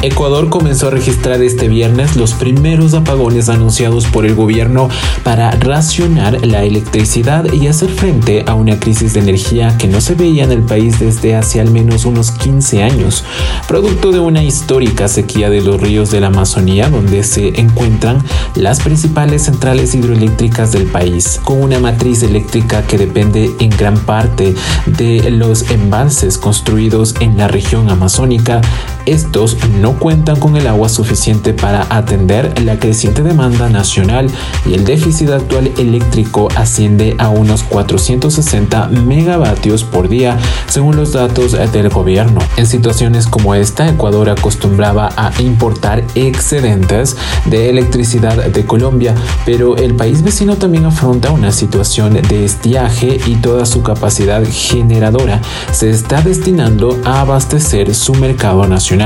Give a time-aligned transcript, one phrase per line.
[0.00, 4.88] Ecuador comenzó a registrar este viernes los primeros apagones anunciados por el gobierno
[5.24, 10.14] para racionar la electricidad y hacer frente a una crisis de energía que no se
[10.14, 13.24] veía en el país desde hace al menos unos 15 años,
[13.66, 18.22] producto de una histórica sequía de los ríos de la Amazonía donde se encuentran
[18.54, 24.54] las principales centrales hidroeléctricas del país, con una matriz eléctrica que depende en gran parte
[24.86, 28.60] de los embalses construidos en la región amazónica.
[29.08, 34.30] Estos no cuentan con el agua suficiente para atender la creciente demanda nacional
[34.66, 40.36] y el déficit actual eléctrico asciende a unos 460 megavatios por día,
[40.68, 42.42] según los datos del gobierno.
[42.58, 49.14] En situaciones como esta, Ecuador acostumbraba a importar excedentes de electricidad de Colombia,
[49.46, 55.40] pero el país vecino también afronta una situación de estiaje y toda su capacidad generadora
[55.72, 58.97] se está destinando a abastecer su mercado nacional.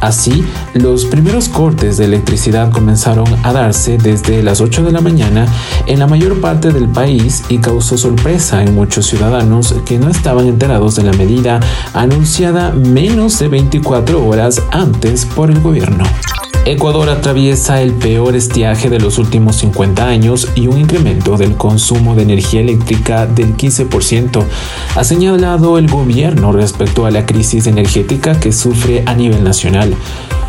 [0.00, 5.46] Así, los primeros cortes de electricidad comenzaron a darse desde las 8 de la mañana
[5.86, 10.46] en la mayor parte del país y causó sorpresa en muchos ciudadanos que no estaban
[10.46, 11.58] enterados de la medida
[11.94, 16.04] anunciada menos de 24 horas antes por el gobierno.
[16.70, 22.14] Ecuador atraviesa el peor estiaje de los últimos 50 años y un incremento del consumo
[22.14, 24.44] de energía eléctrica del 15%,
[24.94, 29.94] ha señalado el gobierno respecto a la crisis energética que sufre a nivel nacional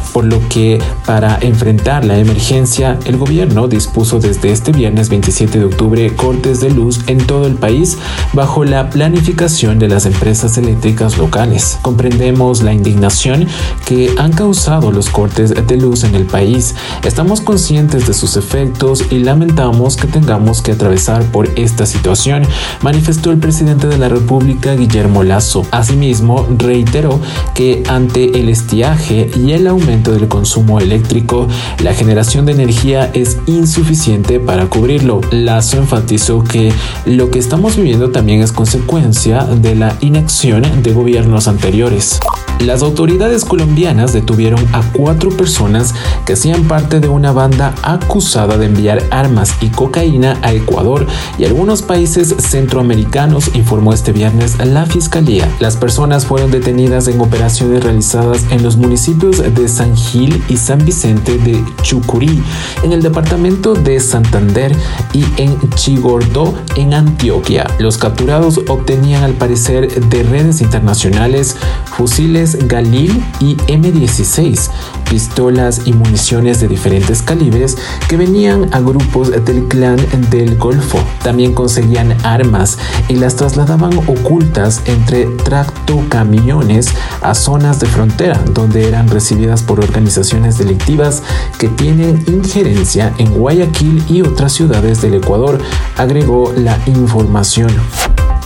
[0.09, 5.65] por lo que para enfrentar la emergencia el gobierno dispuso desde este viernes 27 de
[5.65, 7.97] octubre cortes de luz en todo el país
[8.33, 11.79] bajo la planificación de las empresas eléctricas locales.
[11.81, 13.47] Comprendemos la indignación
[13.85, 16.75] que han causado los cortes de luz en el país.
[17.03, 22.43] Estamos conscientes de sus efectos y lamentamos que tengamos que atravesar por esta situación,
[22.81, 25.65] manifestó el presidente de la República Guillermo Lazo.
[25.71, 27.19] Asimismo, reiteró
[27.53, 31.47] que ante el estiaje y el aumento del consumo eléctrico,
[31.83, 35.21] la generación de energía es insuficiente para cubrirlo.
[35.31, 36.71] Lazo enfatizó que
[37.05, 42.19] lo que estamos viviendo también es consecuencia de la inacción de gobiernos anteriores.
[42.59, 48.65] Las autoridades colombianas detuvieron a cuatro personas que hacían parte de una banda acusada de
[48.65, 55.49] enviar armas y cocaína a Ecuador y algunos países centroamericanos, informó este viernes la Fiscalía.
[55.59, 60.83] Las personas fueron detenidas en operaciones realizadas en los municipios de San Gil y San
[60.83, 62.43] Vicente de Chucurí,
[62.83, 64.75] en el departamento de Santander
[65.13, 67.65] y en Chigordó, en Antioquia.
[67.79, 71.55] Los capturados obtenían al parecer de redes internacionales
[71.99, 74.69] fusiles Galil y M16,
[75.09, 77.77] pistolas y municiones de diferentes calibres
[78.07, 79.97] que venían a grupos del clan
[80.29, 80.97] del Golfo.
[81.21, 82.77] También conseguían armas
[83.09, 86.87] y las trasladaban ocultas entre tractocamiones
[87.21, 91.21] a zonas de frontera donde eran recibidas por organizaciones delictivas
[91.57, 95.59] que tienen injerencia en Guayaquil y otras ciudades del Ecuador,
[95.97, 97.71] agregó la información.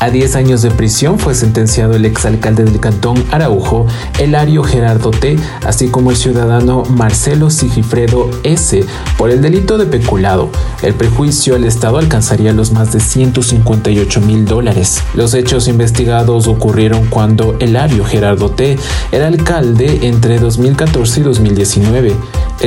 [0.03, 3.87] A 10 años de prisión fue sentenciado el exalcalde del cantón Araujo,
[4.19, 8.85] Elario Gerardo T., así como el ciudadano Marcelo Sigifredo S.,
[9.17, 10.49] por el delito de peculado.
[10.81, 15.01] El prejuicio al Estado alcanzaría los más de 158 mil dólares.
[15.13, 18.77] Los hechos investigados ocurrieron cuando Elario Gerardo T.
[19.13, 22.17] era alcalde entre 2014 y 2019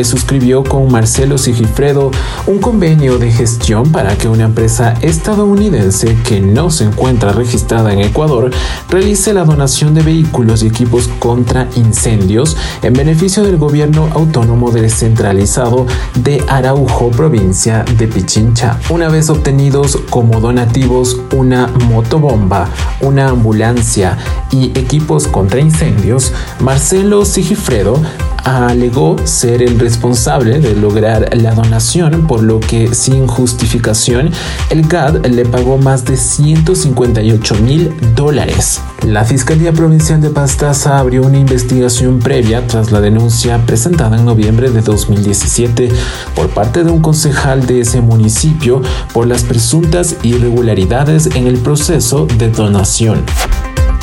[0.03, 2.11] suscribió con Marcelo Sigifredo
[2.47, 8.01] un convenio de gestión para que una empresa estadounidense que no se encuentra registrada en
[8.01, 8.51] Ecuador
[8.91, 15.87] realice la donación de vehículos y equipos contra incendios en beneficio del gobierno autónomo descentralizado
[16.15, 18.79] de Araujo, provincia de Pichincha.
[18.91, 22.69] Una vez obtenidos como donativos una motobomba,
[23.01, 24.19] una ambulancia
[24.51, 28.01] y equipos contra incendios, Marcelo Sigifredo
[28.45, 34.31] alegó ser el responsable de lograr la donación, por lo que sin justificación
[34.71, 38.81] el GAD le pagó más de 158 mil dólares.
[39.07, 44.71] La Fiscalía Provincial de Pastaza abrió una investigación previa tras la denuncia presentada en noviembre
[44.71, 45.91] de 2017
[46.35, 48.83] por parte de un concejal de ese municipio
[49.13, 53.25] por las presuntas irregularidades en el proceso de donación.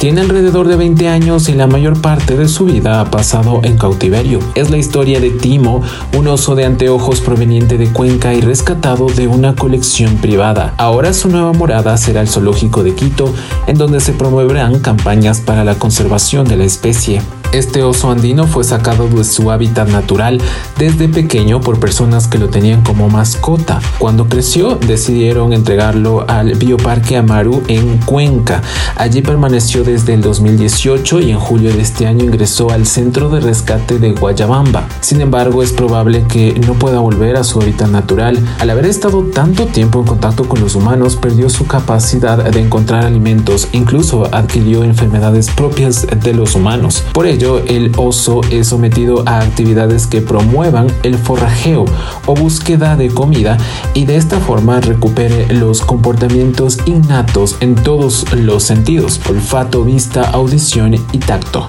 [0.04, 3.78] Tiene alrededor de 20 años y la mayor parte de su vida ha pasado en
[3.78, 4.40] cautiverio.
[4.54, 5.82] Es la historia de Timo,
[6.18, 10.74] un oso de anteojos proveniente de Cuenca y rescatado de una colección privada.
[10.76, 13.34] Ahora su nueva morada será el zoológico de Quito,
[13.66, 17.22] en donde se promoverán campañas para la conservación de la especie.
[17.54, 20.42] Este oso andino fue sacado de su hábitat natural
[20.80, 23.80] desde pequeño por personas que lo tenían como mascota.
[24.00, 28.64] Cuando creció decidieron entregarlo al Bioparque Amaru en Cuenca.
[28.96, 33.40] Allí permaneció desde el 2018 y en julio de este año ingresó al centro de
[33.40, 34.88] rescate de Guayabamba.
[35.02, 38.40] Sin embargo, es probable que no pueda volver a su hábitat natural.
[38.58, 43.06] Al haber estado tanto tiempo en contacto con los humanos, perdió su capacidad de encontrar
[43.06, 47.04] alimentos, incluso adquirió enfermedades propias de los humanos.
[47.14, 51.86] Por el oso es sometido a actividades que promuevan el forrajeo
[52.26, 53.58] o búsqueda de comida
[53.94, 60.96] y de esta forma recupere los comportamientos innatos en todos los sentidos, olfato, vista, audición
[61.12, 61.68] y tacto.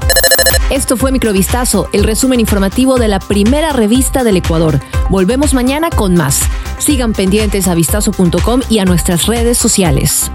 [0.71, 4.81] Esto fue Microvistazo, el resumen informativo de la primera revista del Ecuador.
[5.11, 6.41] Volvemos mañana con más.
[6.79, 10.31] Sigan pendientes a vistazo.com y a nuestras redes sociales.